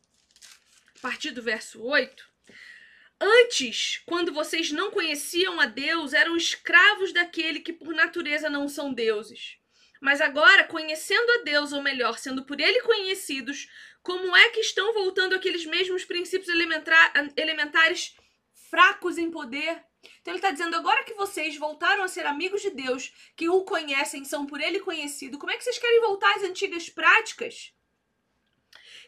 a 0.96 1.00
partir 1.02 1.30
do 1.30 1.44
verso 1.44 1.84
8, 1.84 2.33
Antes, 3.20 4.02
quando 4.06 4.34
vocês 4.34 4.72
não 4.72 4.92
conheciam 4.92 5.60
a 5.60 5.66
Deus, 5.66 6.14
eram 6.14 6.36
escravos 6.36 7.14
daquele 7.14 7.60
que 7.60 7.72
por 7.72 7.94
natureza 7.94 8.50
não 8.50 8.68
são 8.68 8.94
deuses. 8.94 9.58
Mas 10.02 10.20
agora, 10.20 10.66
conhecendo 10.66 11.32
a 11.32 11.44
Deus, 11.44 11.72
ou 11.72 11.82
melhor, 11.82 12.18
sendo 12.18 12.46
por 12.46 12.60
ele 12.60 12.82
conhecidos, 12.82 13.70
como 14.02 14.36
é 14.36 14.50
que 14.50 14.60
estão 14.60 14.94
voltando 14.94 15.34
aqueles 15.34 15.66
mesmos 15.66 16.04
princípios 16.04 16.50
elementares 17.38 18.14
fracos 18.70 19.18
em 19.18 19.32
poder? 19.32 19.82
Então 20.20 20.34
ele 20.34 20.40
está 20.40 20.52
dizendo, 20.52 20.76
agora 20.76 21.06
que 21.06 21.14
vocês 21.14 21.56
voltaram 21.56 22.04
a 22.04 22.10
ser 22.10 22.26
amigos 22.26 22.62
de 22.62 22.72
Deus, 22.72 23.14
que 23.38 23.48
o 23.48 23.64
conhecem, 23.64 24.26
são 24.26 24.46
por 24.46 24.60
ele 24.60 24.82
conhecido, 24.82 25.40
como 25.40 25.52
é 25.52 25.58
que 25.58 25.64
vocês 25.64 25.78
querem 25.78 26.02
voltar 26.02 26.36
às 26.36 26.44
antigas 26.44 26.90
práticas? 26.90 27.74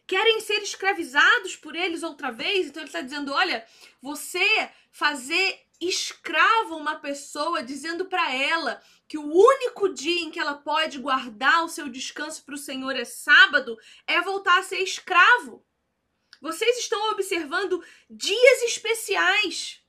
Querem 0.07 0.39
ser 0.41 0.61
escravizados 0.61 1.55
por 1.55 1.75
eles 1.75 2.03
outra 2.03 2.31
vez. 2.31 2.67
Então 2.67 2.81
ele 2.81 2.89
está 2.89 3.01
dizendo: 3.01 3.31
olha, 3.31 3.65
você 4.01 4.69
fazer 4.91 5.59
escravo 5.79 6.77
uma 6.77 6.95
pessoa, 6.95 7.61
dizendo 7.61 8.05
para 8.05 8.33
ela 8.33 8.81
que 9.07 9.17
o 9.17 9.25
único 9.25 9.89
dia 9.93 10.21
em 10.21 10.31
que 10.31 10.39
ela 10.39 10.55
pode 10.55 10.99
guardar 10.99 11.63
o 11.63 11.69
seu 11.69 11.89
descanso 11.89 12.43
para 12.43 12.55
o 12.55 12.57
Senhor 12.57 12.95
é 12.95 13.05
sábado, 13.05 13.77
é 14.07 14.21
voltar 14.21 14.59
a 14.59 14.63
ser 14.63 14.79
escravo. 14.79 15.65
Vocês 16.41 16.77
estão 16.77 17.11
observando 17.11 17.83
dias 18.09 18.63
especiais 18.63 19.84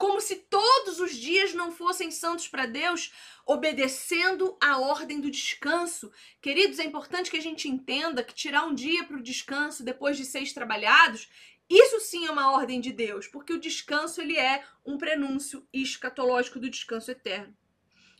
como 0.00 0.18
se 0.18 0.36
todos 0.36 0.98
os 0.98 1.14
dias 1.14 1.52
não 1.52 1.70
fossem 1.70 2.10
santos 2.10 2.48
para 2.48 2.64
Deus, 2.64 3.12
obedecendo 3.44 4.56
a 4.58 4.78
ordem 4.78 5.20
do 5.20 5.30
descanso. 5.30 6.10
Queridos, 6.40 6.78
é 6.78 6.84
importante 6.84 7.30
que 7.30 7.36
a 7.36 7.42
gente 7.42 7.68
entenda 7.68 8.24
que 8.24 8.32
tirar 8.32 8.64
um 8.64 8.74
dia 8.74 9.04
para 9.04 9.18
o 9.18 9.22
descanso 9.22 9.84
depois 9.84 10.16
de 10.16 10.24
seis 10.24 10.54
trabalhados, 10.54 11.28
isso 11.68 12.00
sim 12.00 12.24
é 12.24 12.30
uma 12.30 12.50
ordem 12.50 12.80
de 12.80 12.92
Deus, 12.92 13.28
porque 13.28 13.52
o 13.52 13.60
descanso 13.60 14.22
ele 14.22 14.38
é 14.38 14.64
um 14.86 14.96
prenúncio 14.96 15.68
escatológico 15.70 16.58
do 16.58 16.70
descanso 16.70 17.10
eterno. 17.10 17.54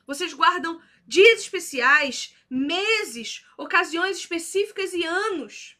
Vocês 0.07 0.35
guardam 0.35 0.83
dias 1.07 1.41
especiais, 1.41 2.37
meses, 2.51 3.47
ocasiões 3.57 4.19
específicas 4.19 4.93
e 4.93 5.03
anos. 5.03 5.79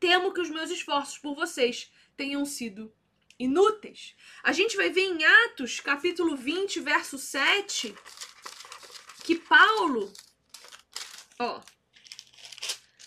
Temo 0.00 0.32
que 0.32 0.40
os 0.40 0.48
meus 0.48 0.70
esforços 0.70 1.18
por 1.18 1.34
vocês 1.34 1.92
tenham 2.16 2.46
sido 2.46 2.90
inúteis. 3.42 4.14
A 4.42 4.52
gente 4.52 4.76
vai 4.76 4.90
ver 4.90 5.02
em 5.02 5.24
Atos, 5.24 5.80
capítulo 5.80 6.36
20, 6.36 6.80
verso 6.80 7.18
7, 7.18 7.94
que 9.24 9.36
Paulo, 9.36 10.12
ó, 11.38 11.60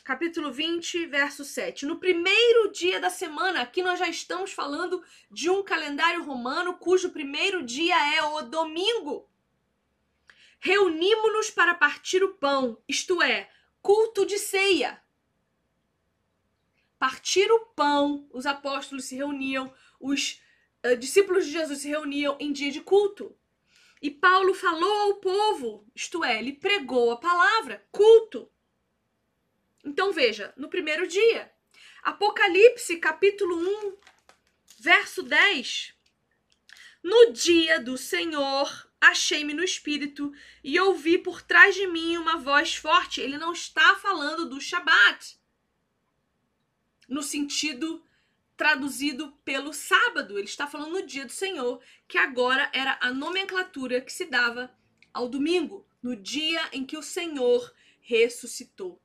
capítulo 0.04 0.52
20, 0.52 1.08
verso 1.08 1.44
7. 1.44 1.86
No 1.86 1.98
primeiro 1.98 2.72
dia 2.72 3.00
da 3.00 3.10
semana, 3.10 3.62
aqui 3.62 3.82
nós 3.82 3.98
já 3.98 4.08
estamos 4.08 4.52
falando 4.52 5.04
de 5.32 5.50
um 5.50 5.64
calendário 5.64 6.24
romano 6.24 6.78
cujo 6.78 7.10
primeiro 7.12 7.64
dia 7.64 8.16
é 8.16 8.22
o 8.22 8.42
domingo. 8.44 9.30
Reunimos-nos 10.60 11.50
para 11.50 11.76
partir 11.76 12.24
o 12.24 12.36
pão, 12.36 12.82
isto 12.88 13.22
é, 13.22 13.50
culto 13.82 14.26
de 14.26 14.38
ceia. 14.38 15.02
Partir 16.98 17.52
o 17.52 17.60
pão, 17.68 18.28
os 18.32 18.46
apóstolos 18.46 19.06
se 19.06 19.16
reuniam 19.16 19.74
os 20.06 20.42
uh, 20.86 20.96
discípulos 20.98 21.46
de 21.46 21.52
Jesus 21.52 21.80
se 21.80 21.88
reuniam 21.88 22.38
em 22.40 22.52
dia 22.52 22.72
de 22.72 22.82
culto. 22.82 23.36
E 24.02 24.12
Paulo 24.12 24.54
falou 24.54 24.98
ao 25.02 25.16
povo, 25.16 25.88
isto 25.96 26.24
é, 26.24 26.38
ele 26.38 26.54
pregou 26.54 27.12
a 27.12 27.18
palavra, 27.18 27.86
culto. 27.92 28.52
Então 29.84 30.12
veja, 30.12 30.54
no 30.56 30.70
primeiro 30.70 31.08
dia, 31.08 31.52
Apocalipse 32.04 32.98
capítulo 32.98 33.58
1, 33.58 33.98
verso 34.80 35.24
10. 35.24 35.94
No 37.02 37.32
dia 37.32 37.80
do 37.80 37.98
Senhor, 37.98 38.90
achei-me 39.00 39.54
no 39.54 39.64
espírito 39.64 40.32
e 40.64 40.80
ouvi 40.80 41.18
por 41.18 41.42
trás 41.42 41.74
de 41.74 41.88
mim 41.88 42.18
uma 42.18 42.38
voz 42.38 42.76
forte. 42.76 43.22
Ele 43.22 43.38
não 43.38 43.54
está 43.54 43.96
falando 43.96 44.48
do 44.48 44.62
Shabat 44.62 45.38
no 47.08 47.22
sentido 47.22 48.04
traduzido 48.58 49.32
pelo 49.44 49.74
sábado. 49.74 50.38
Ele 50.38 50.48
está 50.48 50.68
falando 50.68 50.94
no 50.94 51.06
dia 51.06 51.26
do 51.26 51.32
Senhor, 51.32 51.82
que 52.08 52.18
agora 52.18 52.70
era 52.74 52.98
a 53.02 53.12
nomenclatura 53.12 54.02
que 54.02 54.12
se 54.12 54.26
dava 54.26 54.74
ao 55.14 55.30
domingo, 55.30 55.86
no 56.02 56.16
dia 56.16 56.62
em 56.72 56.86
que 56.86 56.98
o 56.98 57.04
Senhor 57.04 57.74
ressuscitou. 58.02 59.02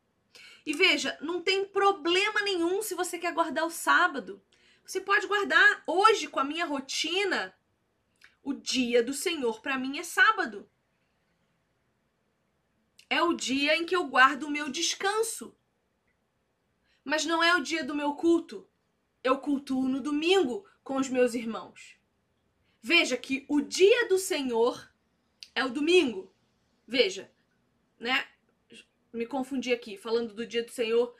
E 0.64 0.75
veja, 0.75 1.16
não 1.21 1.40
tem 1.40 1.64
problema 1.64 2.42
nenhum 2.42 2.83
se 2.83 2.95
você 2.95 3.19
quer 3.19 3.33
guardar 3.33 3.64
o 3.64 3.71
sábado. 3.71 4.42
Você 4.85 5.00
pode 5.00 5.26
guardar 5.26 5.83
hoje 5.87 6.26
com 6.28 6.40
a 6.40 6.45
minha 6.45 6.66
rotina. 6.66 7.54
O 8.42 8.52
dia 8.52 9.02
do 9.02 9.14
Senhor 9.14 9.61
para 9.61 9.78
mim 9.78 9.99
é 9.99 10.02
sábado. 10.02 10.69
É 13.09 13.23
o 13.23 13.33
dia 13.33 13.76
em 13.76 13.85
que 13.85 13.97
eu 13.97 14.04
guardo 14.07 14.45
o 14.45 14.50
meu 14.50 14.69
descanso. 14.71 15.57
Mas 17.04 17.25
não 17.25 17.42
é 17.42 17.54
o 17.54 17.62
dia 17.62 17.83
do 17.83 17.95
meu 17.95 18.14
culto 18.14 18.69
eu 19.22 19.38
cultuo 19.38 19.88
no 19.88 20.00
domingo 20.00 20.66
com 20.82 20.96
os 20.96 21.08
meus 21.08 21.34
irmãos. 21.34 21.96
Veja 22.82 23.16
que 23.16 23.44
o 23.48 23.60
dia 23.60 24.08
do 24.08 24.18
Senhor 24.18 24.90
é 25.54 25.64
o 25.64 25.68
domingo. 25.68 26.34
Veja, 26.86 27.30
né? 27.98 28.26
Me 29.12 29.26
confundi 29.26 29.72
aqui, 29.72 29.96
falando 29.96 30.34
do 30.34 30.46
dia 30.46 30.62
do 30.64 30.70
Senhor 30.70 31.14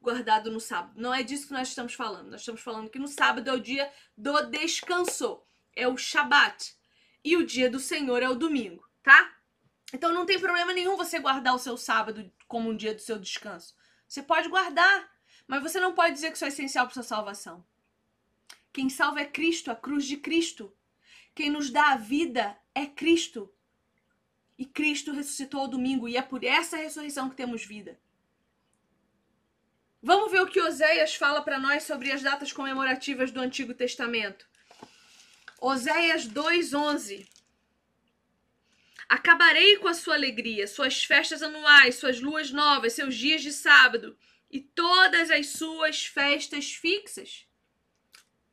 guardado 0.00 0.52
no 0.52 0.60
sábado. 0.60 0.92
Não 0.96 1.12
é 1.12 1.22
disso 1.22 1.48
que 1.48 1.52
nós 1.52 1.68
estamos 1.68 1.94
falando. 1.94 2.30
Nós 2.30 2.40
estamos 2.40 2.60
falando 2.60 2.88
que 2.88 2.98
no 2.98 3.08
sábado 3.08 3.50
é 3.50 3.52
o 3.52 3.60
dia 3.60 3.92
do 4.16 4.40
descanso, 4.42 5.42
é 5.74 5.88
o 5.88 5.96
Shabat. 5.96 6.76
E 7.24 7.36
o 7.36 7.44
dia 7.44 7.68
do 7.68 7.80
Senhor 7.80 8.22
é 8.22 8.28
o 8.28 8.36
domingo, 8.36 8.88
tá? 9.02 9.36
Então 9.92 10.12
não 10.12 10.24
tem 10.24 10.38
problema 10.38 10.72
nenhum 10.72 10.96
você 10.96 11.18
guardar 11.18 11.54
o 11.54 11.58
seu 11.58 11.76
sábado 11.76 12.32
como 12.46 12.70
um 12.70 12.76
dia 12.76 12.94
do 12.94 13.00
seu 13.00 13.18
descanso. 13.18 13.74
Você 14.06 14.22
pode 14.22 14.48
guardar, 14.48 15.10
mas 15.46 15.62
você 15.62 15.78
não 15.78 15.94
pode 15.94 16.14
dizer 16.14 16.30
que 16.30 16.36
isso 16.36 16.44
é 16.44 16.48
essencial 16.48 16.86
para 16.86 16.94
sua 16.94 17.02
salvação. 17.02 17.64
Quem 18.72 18.90
salva 18.90 19.20
é 19.20 19.24
Cristo, 19.24 19.70
a 19.70 19.76
cruz 19.76 20.04
de 20.04 20.16
Cristo. 20.16 20.74
Quem 21.34 21.50
nos 21.50 21.70
dá 21.70 21.92
a 21.92 21.96
vida 21.96 22.58
é 22.74 22.86
Cristo. 22.86 23.52
E 24.58 24.64
Cristo 24.64 25.12
ressuscitou 25.12 25.60
ao 25.60 25.68
domingo, 25.68 26.08
e 26.08 26.16
é 26.16 26.22
por 26.22 26.42
essa 26.42 26.76
ressurreição 26.76 27.30
que 27.30 27.36
temos 27.36 27.64
vida. 27.64 27.98
Vamos 30.02 30.30
ver 30.30 30.40
o 30.40 30.46
que 30.46 30.60
Oséias 30.60 31.14
fala 31.14 31.42
para 31.42 31.58
nós 31.58 31.84
sobre 31.84 32.12
as 32.12 32.22
datas 32.22 32.52
comemorativas 32.52 33.30
do 33.30 33.40
Antigo 33.40 33.74
Testamento. 33.74 34.46
Oséias 35.60 36.26
2:11. 36.26 37.28
Acabarei 39.08 39.76
com 39.76 39.88
a 39.88 39.94
sua 39.94 40.14
alegria, 40.14 40.66
suas 40.66 41.04
festas 41.04 41.42
anuais, 41.42 41.96
suas 41.96 42.20
luas 42.20 42.50
novas, 42.50 42.92
seus 42.92 43.14
dias 43.14 43.42
de 43.42 43.52
sábado 43.52 44.16
e 44.50 44.60
todas 44.60 45.30
as 45.30 45.48
suas 45.48 46.06
festas 46.06 46.72
fixas. 46.72 47.46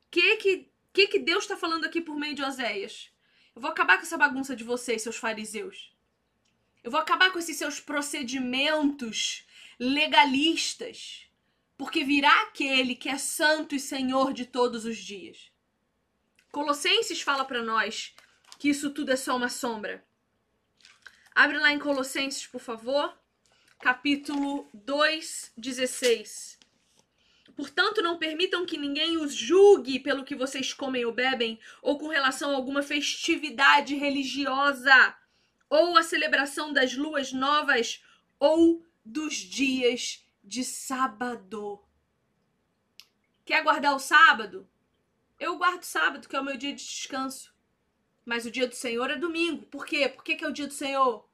O 0.08 0.12
que 0.12 0.36
que, 0.38 0.72
que 0.92 1.08
que 1.08 1.20
Deus 1.20 1.44
está 1.44 1.58
falando 1.58 1.86
aqui 1.86 2.02
por 2.02 2.16
meio 2.16 2.36
de 2.36 2.44
Oséias? 2.44 3.12
Eu 3.56 3.62
vou 3.62 3.70
acabar 3.70 3.98
com 3.98 4.04
essa 4.04 4.18
bagunça 4.18 4.56
de 4.56 4.64
vocês, 4.64 5.02
seus 5.02 5.18
fariseus. 5.18 5.94
Eu 6.84 6.92
vou 6.92 7.00
acabar 7.00 7.32
com 7.32 7.40
esses 7.40 7.56
seus 7.56 7.80
procedimentos 7.80 9.46
legalistas, 9.80 11.28
porque 11.78 12.04
virá 12.04 12.44
aquele 12.44 12.96
que 12.96 13.10
é 13.10 13.18
santo 13.18 13.76
e 13.76 13.80
senhor 13.80 14.34
de 14.34 14.46
todos 14.46 14.86
os 14.86 14.98
dias. 14.98 15.52
Colossenses 16.52 17.22
fala 17.22 17.46
para 17.46 17.64
nós 17.64 18.14
que 18.60 18.70
isso 18.70 18.90
tudo 18.92 19.12
é 19.12 19.16
só 19.16 19.36
uma 19.36 19.50
sombra. 19.50 20.06
Abre 21.34 21.58
lá 21.58 21.72
em 21.72 21.80
Colossenses, 21.80 22.46
por 22.46 22.62
favor, 22.62 23.18
capítulo 23.84 24.70
2, 24.74 25.52
16. 25.58 26.58
Portanto, 27.54 28.02
não 28.02 28.18
permitam 28.18 28.66
que 28.66 28.78
ninguém 28.78 29.18
os 29.18 29.36
julgue 29.36 30.00
pelo 30.00 30.24
que 30.24 30.38
vocês 30.38 30.74
comem 30.74 31.04
ou 31.04 31.12
bebem, 31.12 31.60
ou 31.82 32.00
com 32.00 32.08
relação 32.08 32.52
a 32.52 32.56
alguma 32.56 32.82
festividade 32.82 33.94
religiosa, 33.94 35.18
ou 35.70 35.98
a 35.98 36.02
celebração 36.02 36.72
das 36.72 36.96
luas 36.96 37.34
novas, 37.34 38.02
ou 38.40 38.86
dos 39.04 39.36
dias 39.36 40.26
de 40.42 40.64
sábado. 40.64 41.84
Quer 43.44 43.64
guardar 43.64 43.94
o 43.94 44.00
sábado? 44.00 44.66
Eu 45.38 45.58
guardo 45.58 45.84
sábado, 45.84 46.30
que 46.30 46.38
é 46.38 46.40
o 46.40 46.46
meu 46.46 46.56
dia 46.56 46.74
de 46.74 46.86
descanso. 46.86 47.54
Mas 48.24 48.46
o 48.46 48.52
dia 48.52 48.66
do 48.66 48.76
Senhor 48.76 49.12
é 49.12 49.18
domingo. 49.18 49.66
Por 49.66 49.86
quê? 49.86 50.08
Por 50.08 50.24
que, 50.24 50.38
que 50.38 50.46
é 50.46 50.48
o 50.48 50.54
dia 50.54 50.68
do 50.68 50.74
Senhor? 50.74 51.28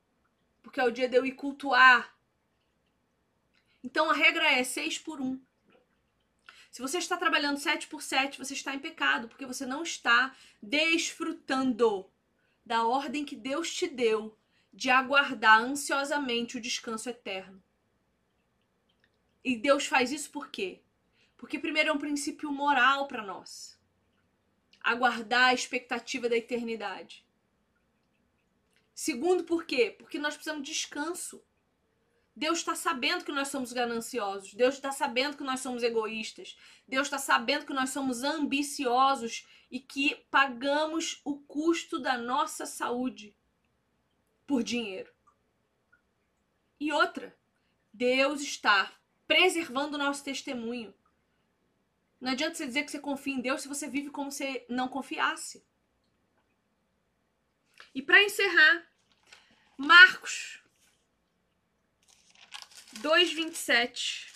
Porque 0.63 0.79
é 0.79 0.83
o 0.83 0.91
dia 0.91 1.07
de 1.07 1.15
eu 1.15 1.23
ir 1.23 1.33
cultuar. 1.33 2.17
Então 3.83 4.09
a 4.09 4.13
regra 4.13 4.51
é 4.51 4.63
6 4.63 4.99
por 4.99 5.21
1. 5.21 5.39
Se 6.71 6.81
você 6.81 6.97
está 6.97 7.17
trabalhando 7.17 7.57
7 7.57 7.87
por 7.87 8.01
7, 8.01 8.37
você 8.37 8.53
está 8.53 8.73
em 8.75 8.79
pecado, 8.79 9.27
porque 9.27 9.45
você 9.45 9.65
não 9.65 9.83
está 9.83 10.35
desfrutando 10.61 12.09
da 12.65 12.85
ordem 12.85 13.25
que 13.25 13.35
Deus 13.35 13.73
te 13.73 13.87
deu 13.87 14.37
de 14.71 14.89
aguardar 14.89 15.59
ansiosamente 15.59 16.57
o 16.57 16.61
descanso 16.61 17.09
eterno. 17.09 17.61
E 19.43 19.57
Deus 19.57 19.87
faz 19.87 20.11
isso 20.11 20.29
por 20.29 20.49
quê? 20.49 20.81
Porque 21.37 21.57
primeiro 21.57 21.89
é 21.89 21.93
um 21.93 21.97
princípio 21.97 22.51
moral 22.51 23.07
para 23.07 23.23
nós. 23.23 23.79
Aguardar 24.81 25.49
a 25.49 25.53
expectativa 25.53 26.29
da 26.29 26.37
eternidade. 26.37 27.25
Segundo, 28.93 29.43
por 29.43 29.65
quê? 29.65 29.95
Porque 29.97 30.19
nós 30.19 30.35
precisamos 30.35 30.63
de 30.63 30.71
descanso. 30.71 31.41
Deus 32.39 32.59
está 32.59 32.73
sabendo 32.73 33.25
que 33.25 33.33
nós 33.33 33.49
somos 33.49 33.73
gananciosos. 33.73 34.53
Deus 34.53 34.75
está 34.75 34.93
sabendo 34.93 35.35
que 35.35 35.43
nós 35.43 35.59
somos 35.59 35.83
egoístas. 35.83 36.57
Deus 36.87 37.07
está 37.07 37.17
sabendo 37.17 37.65
que 37.65 37.73
nós 37.73 37.89
somos 37.89 38.23
ambiciosos 38.23 39.45
e 39.69 39.77
que 39.77 40.15
pagamos 40.31 41.19
o 41.25 41.37
custo 41.37 41.99
da 41.99 42.17
nossa 42.17 42.65
saúde 42.65 43.35
por 44.47 44.63
dinheiro. 44.63 45.11
E 46.79 46.93
outra, 46.93 47.37
Deus 47.93 48.39
está 48.39 48.89
preservando 49.27 49.95
o 49.95 49.99
nosso 49.99 50.23
testemunho. 50.23 50.93
Não 52.21 52.31
adianta 52.31 52.55
você 52.55 52.65
dizer 52.65 52.83
que 52.83 52.91
você 52.91 52.99
confia 53.01 53.33
em 53.33 53.41
Deus 53.41 53.63
se 53.63 53.67
você 53.67 53.89
vive 53.89 54.11
como 54.11 54.31
se 54.31 54.65
não 54.69 54.87
confiasse. 54.87 55.61
E 57.93 58.01
para 58.01 58.23
encerrar, 58.23 58.89
Marcos 59.77 60.58
2:27 63.01 64.27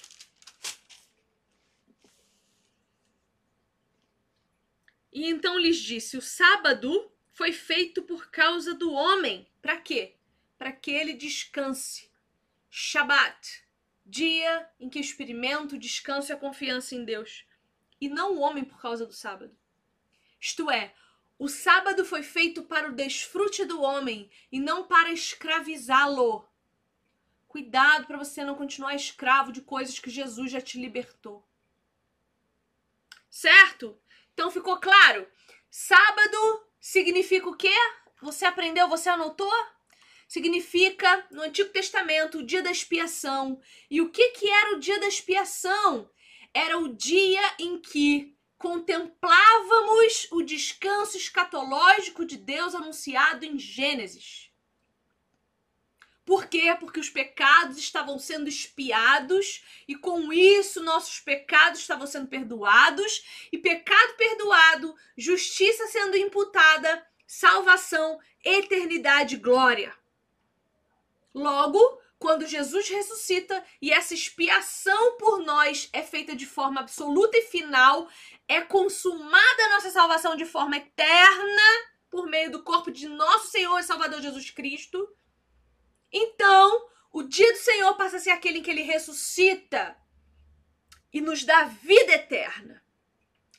E 5.12 5.28
então 5.30 5.60
lhes 5.60 5.78
disse: 5.78 6.18
O 6.18 6.22
sábado 6.22 7.12
foi 7.32 7.52
feito 7.52 8.02
por 8.02 8.32
causa 8.32 8.74
do 8.74 8.92
homem. 8.92 9.48
Para 9.62 9.78
quê? 9.78 10.16
Para 10.58 10.72
que 10.72 10.90
ele 10.92 11.14
descanse. 11.14 12.12
Shabat 12.70 13.64
dia 14.06 14.70
em 14.80 14.90
que 14.90 15.00
experimento 15.00 15.76
o 15.76 15.80
descanso 15.80 16.32
e 16.32 16.34
a 16.34 16.38
confiança 16.38 16.96
em 16.96 17.06
Deus, 17.06 17.46
e 18.00 18.10
não 18.10 18.34
o 18.34 18.40
homem 18.40 18.64
por 18.64 18.82
causa 18.82 19.06
do 19.06 19.14
sábado. 19.14 19.56
Isto 20.40 20.70
é, 20.70 20.94
o 21.40 21.48
sábado 21.48 22.04
foi 22.04 22.22
feito 22.22 22.64
para 22.64 22.90
o 22.90 22.96
desfrute 22.96 23.66
do 23.66 23.82
homem 23.82 24.30
e 24.52 24.60
não 24.60 24.86
para 24.88 25.12
escravizá-lo. 25.12 26.48
Cuidado 27.54 28.08
para 28.08 28.18
você 28.18 28.44
não 28.44 28.56
continuar 28.56 28.96
escravo 28.96 29.52
de 29.52 29.62
coisas 29.62 30.00
que 30.00 30.10
Jesus 30.10 30.50
já 30.50 30.60
te 30.60 30.80
libertou. 30.80 31.48
Certo? 33.30 33.96
Então 34.34 34.50
ficou 34.50 34.80
claro? 34.80 35.28
Sábado 35.70 36.66
significa 36.80 37.48
o 37.48 37.56
quê? 37.56 37.76
Você 38.24 38.44
aprendeu, 38.44 38.90
você 38.90 39.08
anotou? 39.08 39.54
significa, 40.28 41.28
no 41.30 41.44
Antigo 41.44 41.70
Testamento, 41.70 42.40
o 42.40 42.44
dia 42.44 42.64
da 42.64 42.72
expiação. 42.72 43.62
E 43.88 44.02
o 44.02 44.10
que, 44.10 44.32
que 44.32 44.50
era 44.50 44.76
o 44.76 44.80
dia 44.80 45.00
da 45.00 45.08
expiação? 45.08 46.10
Era 46.52 46.80
o 46.80 46.88
dia 46.88 47.56
em 47.60 47.80
que 47.80 48.36
contemplávamos 48.58 50.28
o 50.32 50.42
descanso 50.42 51.18
escatológico 51.18 52.26
de 52.26 52.36
Deus 52.36 52.74
anunciado 52.74 53.46
em 53.46 53.60
Gênesis. 53.60 54.52
Por 56.26 56.48
quê? 56.48 56.76
Porque 56.80 57.00
os 57.00 57.10
pecados 57.10 57.78
estavam 57.78 58.18
sendo 58.18 58.48
espiados 58.48 59.64
e 59.88 59.96
com 59.96 60.32
isso 60.32 60.82
nossos 60.82 61.20
pecados 61.20 61.82
estavam 61.82 62.08
sendo 62.08 62.28
perdoados 62.28 63.48
e 63.52 63.58
pecado 63.58 64.16
perdoado, 64.16 64.96
justiça 65.18 65.86
sendo 65.88 66.16
imputada, 66.16 67.06
salvação, 67.28 68.20
eternidade, 68.44 69.36
glória. 69.36 69.94
Logo, 71.34 72.02
quando 72.18 72.48
Jesus 72.48 72.88
ressuscita 72.88 73.62
e 73.82 73.92
essa 73.92 74.14
expiação 74.14 75.18
por 75.18 75.40
nós 75.40 75.90
é 75.92 76.02
feita 76.02 76.34
de 76.34 76.46
forma 76.46 76.80
absoluta 76.80 77.38
e 77.38 77.42
final, 77.42 78.08
é 78.48 78.62
consumada 78.62 79.66
a 79.66 79.70
nossa 79.72 79.90
salvação 79.90 80.38
de 80.38 80.46
forma 80.46 80.78
eterna 80.78 81.92
por 82.10 82.28
meio 82.28 82.50
do 82.50 82.64
corpo 82.64 82.92
de 82.92 83.10
nosso 83.10 83.48
Senhor 83.48 83.78
e 83.78 83.84
Salvador 83.84 84.22
Jesus 84.22 84.50
Cristo. 84.52 85.06
Então, 86.14 86.88
o 87.12 87.24
dia 87.24 87.52
do 87.52 87.58
Senhor 87.58 87.96
passa 87.96 88.18
a 88.18 88.20
ser 88.20 88.30
aquele 88.30 88.60
em 88.60 88.64
que 88.64 88.70
ele 88.70 88.84
ressuscita 88.84 89.98
e 91.12 91.20
nos 91.20 91.44
dá 91.44 91.64
vida 91.64 92.14
eterna. 92.14 92.84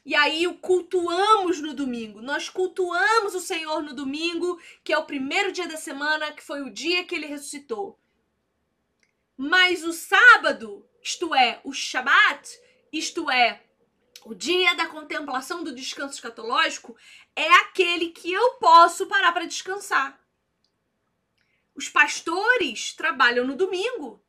E 0.05 0.15
aí 0.15 0.47
o 0.47 0.59
cultuamos 0.59 1.61
no 1.61 1.75
domingo. 1.75 2.21
Nós 2.21 2.49
cultuamos 2.49 3.35
o 3.35 3.41
Senhor 3.41 3.83
no 3.83 3.95
domingo, 3.95 4.61
que 4.85 4.93
é 4.93 4.99
o 4.99 5.07
primeiro 5.07 5.51
dia 5.51 5.67
da 5.67 5.77
semana, 5.77 6.33
que 6.33 6.43
foi 6.43 6.61
o 6.61 6.71
dia 6.71 7.05
que 7.05 7.15
ele 7.15 7.27
ressuscitou. 7.27 7.99
Mas 9.37 9.83
o 9.83 9.93
sábado, 9.93 10.89
isto 11.03 11.35
é, 11.35 11.61
o 11.65 11.73
Shabat, 11.73 12.61
isto 12.93 13.31
é, 13.31 13.65
o 14.25 14.35
dia 14.35 14.75
da 14.75 14.87
contemplação 14.87 15.65
do 15.65 15.75
descanso 15.75 16.15
escatológico, 16.15 16.97
é 17.35 17.49
aquele 17.57 18.11
que 18.11 18.33
eu 18.33 18.55
posso 18.55 19.07
parar 19.07 19.33
para 19.33 19.47
descansar. 19.47 20.24
Os 21.75 21.89
pastores 21.89 22.93
trabalham 22.95 23.47
no 23.47 23.57
domingo. 23.57 24.25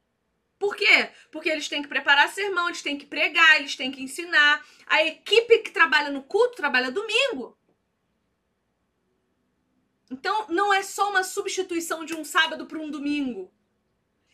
Por 0.58 0.76
quê? 0.76 1.12
Porque 1.32 1.50
eles 1.50 1.68
têm 1.68 1.82
que 1.82 1.88
preparar 1.88 2.30
sermão, 2.30 2.68
eles 2.68 2.82
têm 2.82 2.98
que 2.98 3.06
pregar, 3.06 3.58
eles 3.58 3.76
têm 3.76 3.92
que 3.92 4.02
ensinar. 4.02 4.66
A 4.88 5.04
equipe 5.04 5.60
que 5.60 5.72
trabalha 5.72 6.10
no 6.10 6.24
culto 6.24 6.56
trabalha 6.56 6.92
domingo. 6.92 7.58
Então, 10.10 10.48
não 10.50 10.74
é 10.74 10.82
só 10.82 11.10
uma 11.10 11.24
substituição 11.24 12.06
de 12.06 12.16
um 12.16 12.24
sábado 12.24 12.66
para 12.66 12.80
um 12.80 12.90
domingo. 12.90 13.54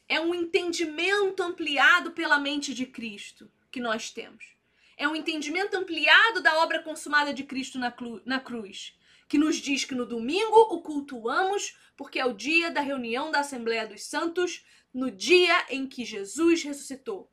É 0.07 0.19
um 0.19 0.35
entendimento 0.35 1.41
ampliado 1.41 2.11
pela 2.11 2.37
mente 2.37 2.73
de 2.73 2.85
Cristo 2.85 3.51
que 3.71 3.79
nós 3.79 4.11
temos. 4.11 4.55
É 4.97 5.07
um 5.07 5.15
entendimento 5.15 5.75
ampliado 5.75 6.43
da 6.43 6.59
obra 6.59 6.83
consumada 6.83 7.33
de 7.33 7.43
Cristo 7.43 7.79
na, 7.79 7.93
na 8.25 8.39
cruz, 8.39 8.95
que 9.31 9.37
nos 9.37 9.55
diz 9.55 9.85
que 9.85 9.95
no 9.95 10.05
domingo 10.05 10.59
o 10.59 10.81
cultuamos 10.81 11.77
porque 11.95 12.19
é 12.19 12.25
o 12.25 12.33
dia 12.33 12.69
da 12.69 12.81
reunião 12.81 13.31
da 13.31 13.39
Assembleia 13.39 13.87
dos 13.87 14.03
Santos, 14.03 14.65
no 14.93 15.09
dia 15.09 15.67
em 15.69 15.87
que 15.87 16.03
Jesus 16.03 16.63
ressuscitou. 16.63 17.31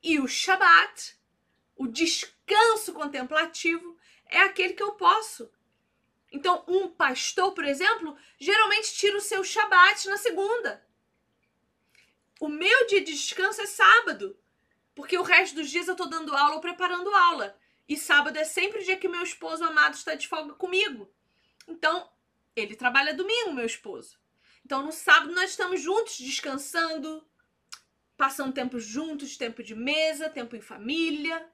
E 0.00 0.20
o 0.20 0.28
Shabat, 0.28 1.18
o 1.74 1.88
descanso 1.88 2.92
contemplativo, 2.92 3.98
é 4.26 4.38
aquele 4.38 4.74
que 4.74 4.82
eu 4.82 4.92
posso. 4.92 5.50
Então, 6.30 6.62
um 6.68 6.86
pastor, 6.86 7.52
por 7.52 7.64
exemplo, 7.64 8.16
geralmente 8.38 8.94
tira 8.94 9.16
o 9.16 9.20
seu 9.20 9.42
Shabat 9.42 10.06
na 10.06 10.16
segunda. 10.16 10.86
O 12.38 12.48
meu 12.48 12.86
dia 12.86 13.02
de 13.02 13.12
descanso 13.12 13.60
é 13.60 13.66
sábado, 13.66 14.38
porque 14.94 15.18
o 15.18 15.24
resto 15.24 15.56
dos 15.56 15.68
dias 15.68 15.88
eu 15.88 15.94
estou 15.94 16.08
dando 16.08 16.36
aula 16.36 16.54
ou 16.54 16.60
preparando 16.60 17.12
aula. 17.12 17.58
E 17.88 17.96
sábado 17.96 18.36
é 18.36 18.44
sempre 18.44 18.80
o 18.80 18.84
dia 18.84 18.96
que 18.96 19.08
meu 19.08 19.22
esposo 19.22 19.64
amado 19.64 19.94
está 19.94 20.14
de 20.14 20.26
folga 20.26 20.54
comigo. 20.54 21.10
Então, 21.68 22.10
Ele 22.54 22.74
trabalha 22.74 23.14
domingo, 23.14 23.52
meu 23.52 23.66
esposo. 23.66 24.18
Então 24.66 24.82
no 24.82 24.90
sábado 24.90 25.32
nós 25.32 25.50
estamos 25.50 25.80
juntos, 25.80 26.18
descansando, 26.18 27.24
passando 28.16 28.52
tempo 28.52 28.80
juntos, 28.80 29.36
tempo 29.36 29.62
de 29.62 29.76
mesa, 29.76 30.28
tempo 30.28 30.56
em 30.56 30.60
família. 30.60 31.48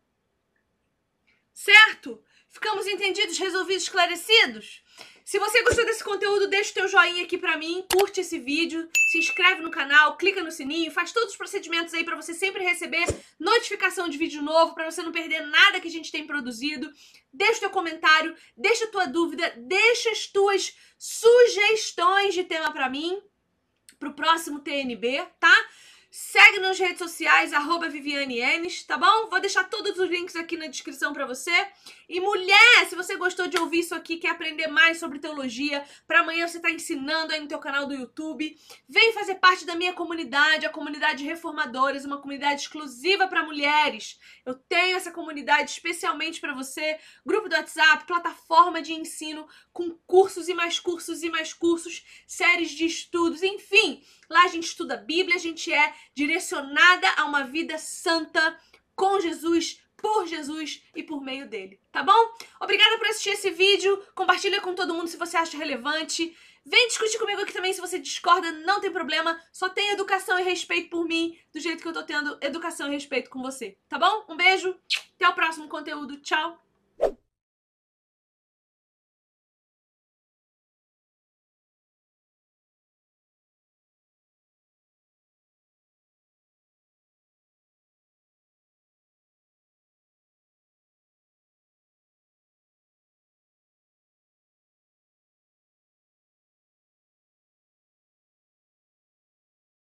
Certo? 1.52 2.24
Ficamos 2.48 2.86
entendidos, 2.86 3.36
resolvidos, 3.36 3.82
esclarecidos? 3.82 4.82
Se 5.24 5.38
você 5.38 5.62
gostou 5.62 5.84
desse 5.84 6.02
conteúdo, 6.02 6.48
deixa 6.48 6.72
o 6.72 6.74
teu 6.74 6.88
joinha 6.88 7.24
aqui 7.24 7.38
pra 7.38 7.56
mim, 7.56 7.84
curte 7.92 8.20
esse 8.20 8.38
vídeo, 8.38 8.88
se 9.10 9.18
inscreve 9.18 9.62
no 9.62 9.70
canal, 9.70 10.16
clica 10.16 10.42
no 10.42 10.50
sininho, 10.50 10.90
faz 10.90 11.12
todos 11.12 11.30
os 11.30 11.36
procedimentos 11.36 11.94
aí 11.94 12.04
para 12.04 12.16
você 12.16 12.34
sempre 12.34 12.64
receber 12.64 13.04
notificação 13.38 14.08
de 14.08 14.18
vídeo 14.18 14.42
novo, 14.42 14.74
para 14.74 14.90
você 14.90 15.00
não 15.02 15.12
perder 15.12 15.46
nada 15.46 15.80
que 15.80 15.88
a 15.88 15.90
gente 15.90 16.10
tem 16.10 16.26
produzido. 16.26 16.92
Deixa 17.32 17.58
o 17.58 17.60
teu 17.60 17.70
comentário, 17.70 18.34
deixa 18.56 18.84
a 18.84 18.88
tua 18.88 19.06
dúvida, 19.06 19.54
deixa 19.56 20.10
as 20.10 20.26
tuas 20.26 20.76
sugestões 20.98 22.34
de 22.34 22.44
tema 22.44 22.72
para 22.72 22.90
mim, 22.90 23.22
pro 23.98 24.14
próximo 24.14 24.58
TNB, 24.58 25.24
tá? 25.38 25.68
Segue 26.14 26.58
nas 26.58 26.78
redes 26.78 26.98
sociais, 26.98 27.54
arroba 27.54 27.88
Viviane 27.88 28.38
Enes, 28.38 28.84
tá 28.84 28.98
bom? 28.98 29.30
Vou 29.30 29.40
deixar 29.40 29.64
todos 29.64 29.98
os 29.98 30.10
links 30.10 30.36
aqui 30.36 30.58
na 30.58 30.66
descrição 30.66 31.14
para 31.14 31.24
você. 31.24 31.50
E 32.06 32.20
mulher, 32.20 32.86
se 32.86 32.94
você 32.94 33.16
gostou 33.16 33.48
de 33.48 33.58
ouvir 33.58 33.78
isso 33.78 33.94
aqui, 33.94 34.18
quer 34.18 34.28
aprender 34.28 34.66
mais 34.66 34.98
sobre 34.98 35.18
teologia, 35.18 35.82
para 36.06 36.20
amanhã 36.20 36.46
você 36.46 36.60
tá 36.60 36.70
ensinando 36.70 37.32
aí 37.32 37.40
no 37.40 37.48
teu 37.48 37.58
canal 37.58 37.86
do 37.86 37.94
YouTube, 37.94 38.54
vem 38.86 39.14
fazer 39.14 39.36
parte 39.36 39.64
da 39.64 39.74
minha 39.74 39.94
comunidade, 39.94 40.66
a 40.66 40.68
comunidade 40.68 41.24
Reformadores, 41.24 42.04
uma 42.04 42.20
comunidade 42.20 42.60
exclusiva 42.60 43.26
para 43.26 43.42
mulheres. 43.42 44.20
Eu 44.44 44.52
tenho 44.52 44.98
essa 44.98 45.12
comunidade 45.12 45.70
especialmente 45.70 46.42
para 46.42 46.52
você, 46.52 46.98
grupo 47.24 47.48
do 47.48 47.56
WhatsApp, 47.56 48.06
plataforma 48.06 48.82
de 48.82 48.92
ensino 48.92 49.48
com 49.72 49.96
cursos 50.06 50.46
e 50.50 50.52
mais 50.52 50.78
cursos 50.78 51.22
e 51.22 51.30
mais 51.30 51.54
cursos, 51.54 52.04
séries 52.26 52.70
de 52.72 52.84
estudos, 52.84 53.42
enfim. 53.42 54.04
Lá 54.32 54.44
a 54.44 54.48
gente 54.48 54.64
estuda 54.64 54.94
a 54.94 54.96
Bíblia, 54.96 55.36
a 55.36 55.38
gente 55.38 55.70
é 55.70 55.94
direcionada 56.14 57.06
a 57.18 57.26
uma 57.26 57.44
vida 57.44 57.76
santa 57.76 58.58
com 58.96 59.20
Jesus, 59.20 59.78
por 59.94 60.26
Jesus 60.26 60.82
e 60.96 61.02
por 61.02 61.22
meio 61.22 61.46
dele, 61.46 61.78
tá 61.92 62.02
bom? 62.02 62.34
Obrigada 62.58 62.96
por 62.96 63.08
assistir 63.08 63.28
esse 63.28 63.50
vídeo, 63.50 64.02
compartilha 64.14 64.58
com 64.62 64.74
todo 64.74 64.94
mundo 64.94 65.08
se 65.08 65.18
você 65.18 65.36
acha 65.36 65.58
relevante. 65.58 66.34
Vem 66.64 66.88
discutir 66.88 67.18
comigo 67.18 67.42
aqui 67.42 67.52
também 67.52 67.74
se 67.74 67.80
você 67.80 67.98
discorda, 67.98 68.50
não 68.52 68.80
tem 68.80 68.90
problema. 68.90 69.38
Só 69.52 69.68
tem 69.68 69.90
educação 69.90 70.38
e 70.38 70.42
respeito 70.42 70.88
por 70.88 71.04
mim, 71.06 71.38
do 71.52 71.60
jeito 71.60 71.82
que 71.82 71.88
eu 71.88 71.92
tô 71.92 72.02
tendo 72.02 72.38
educação 72.40 72.88
e 72.88 72.92
respeito 72.92 73.28
com 73.28 73.42
você, 73.42 73.76
tá 73.86 73.98
bom? 73.98 74.24
Um 74.30 74.36
beijo, 74.36 74.74
até 75.14 75.28
o 75.28 75.34
próximo 75.34 75.68
conteúdo. 75.68 76.16
Tchau! 76.22 76.71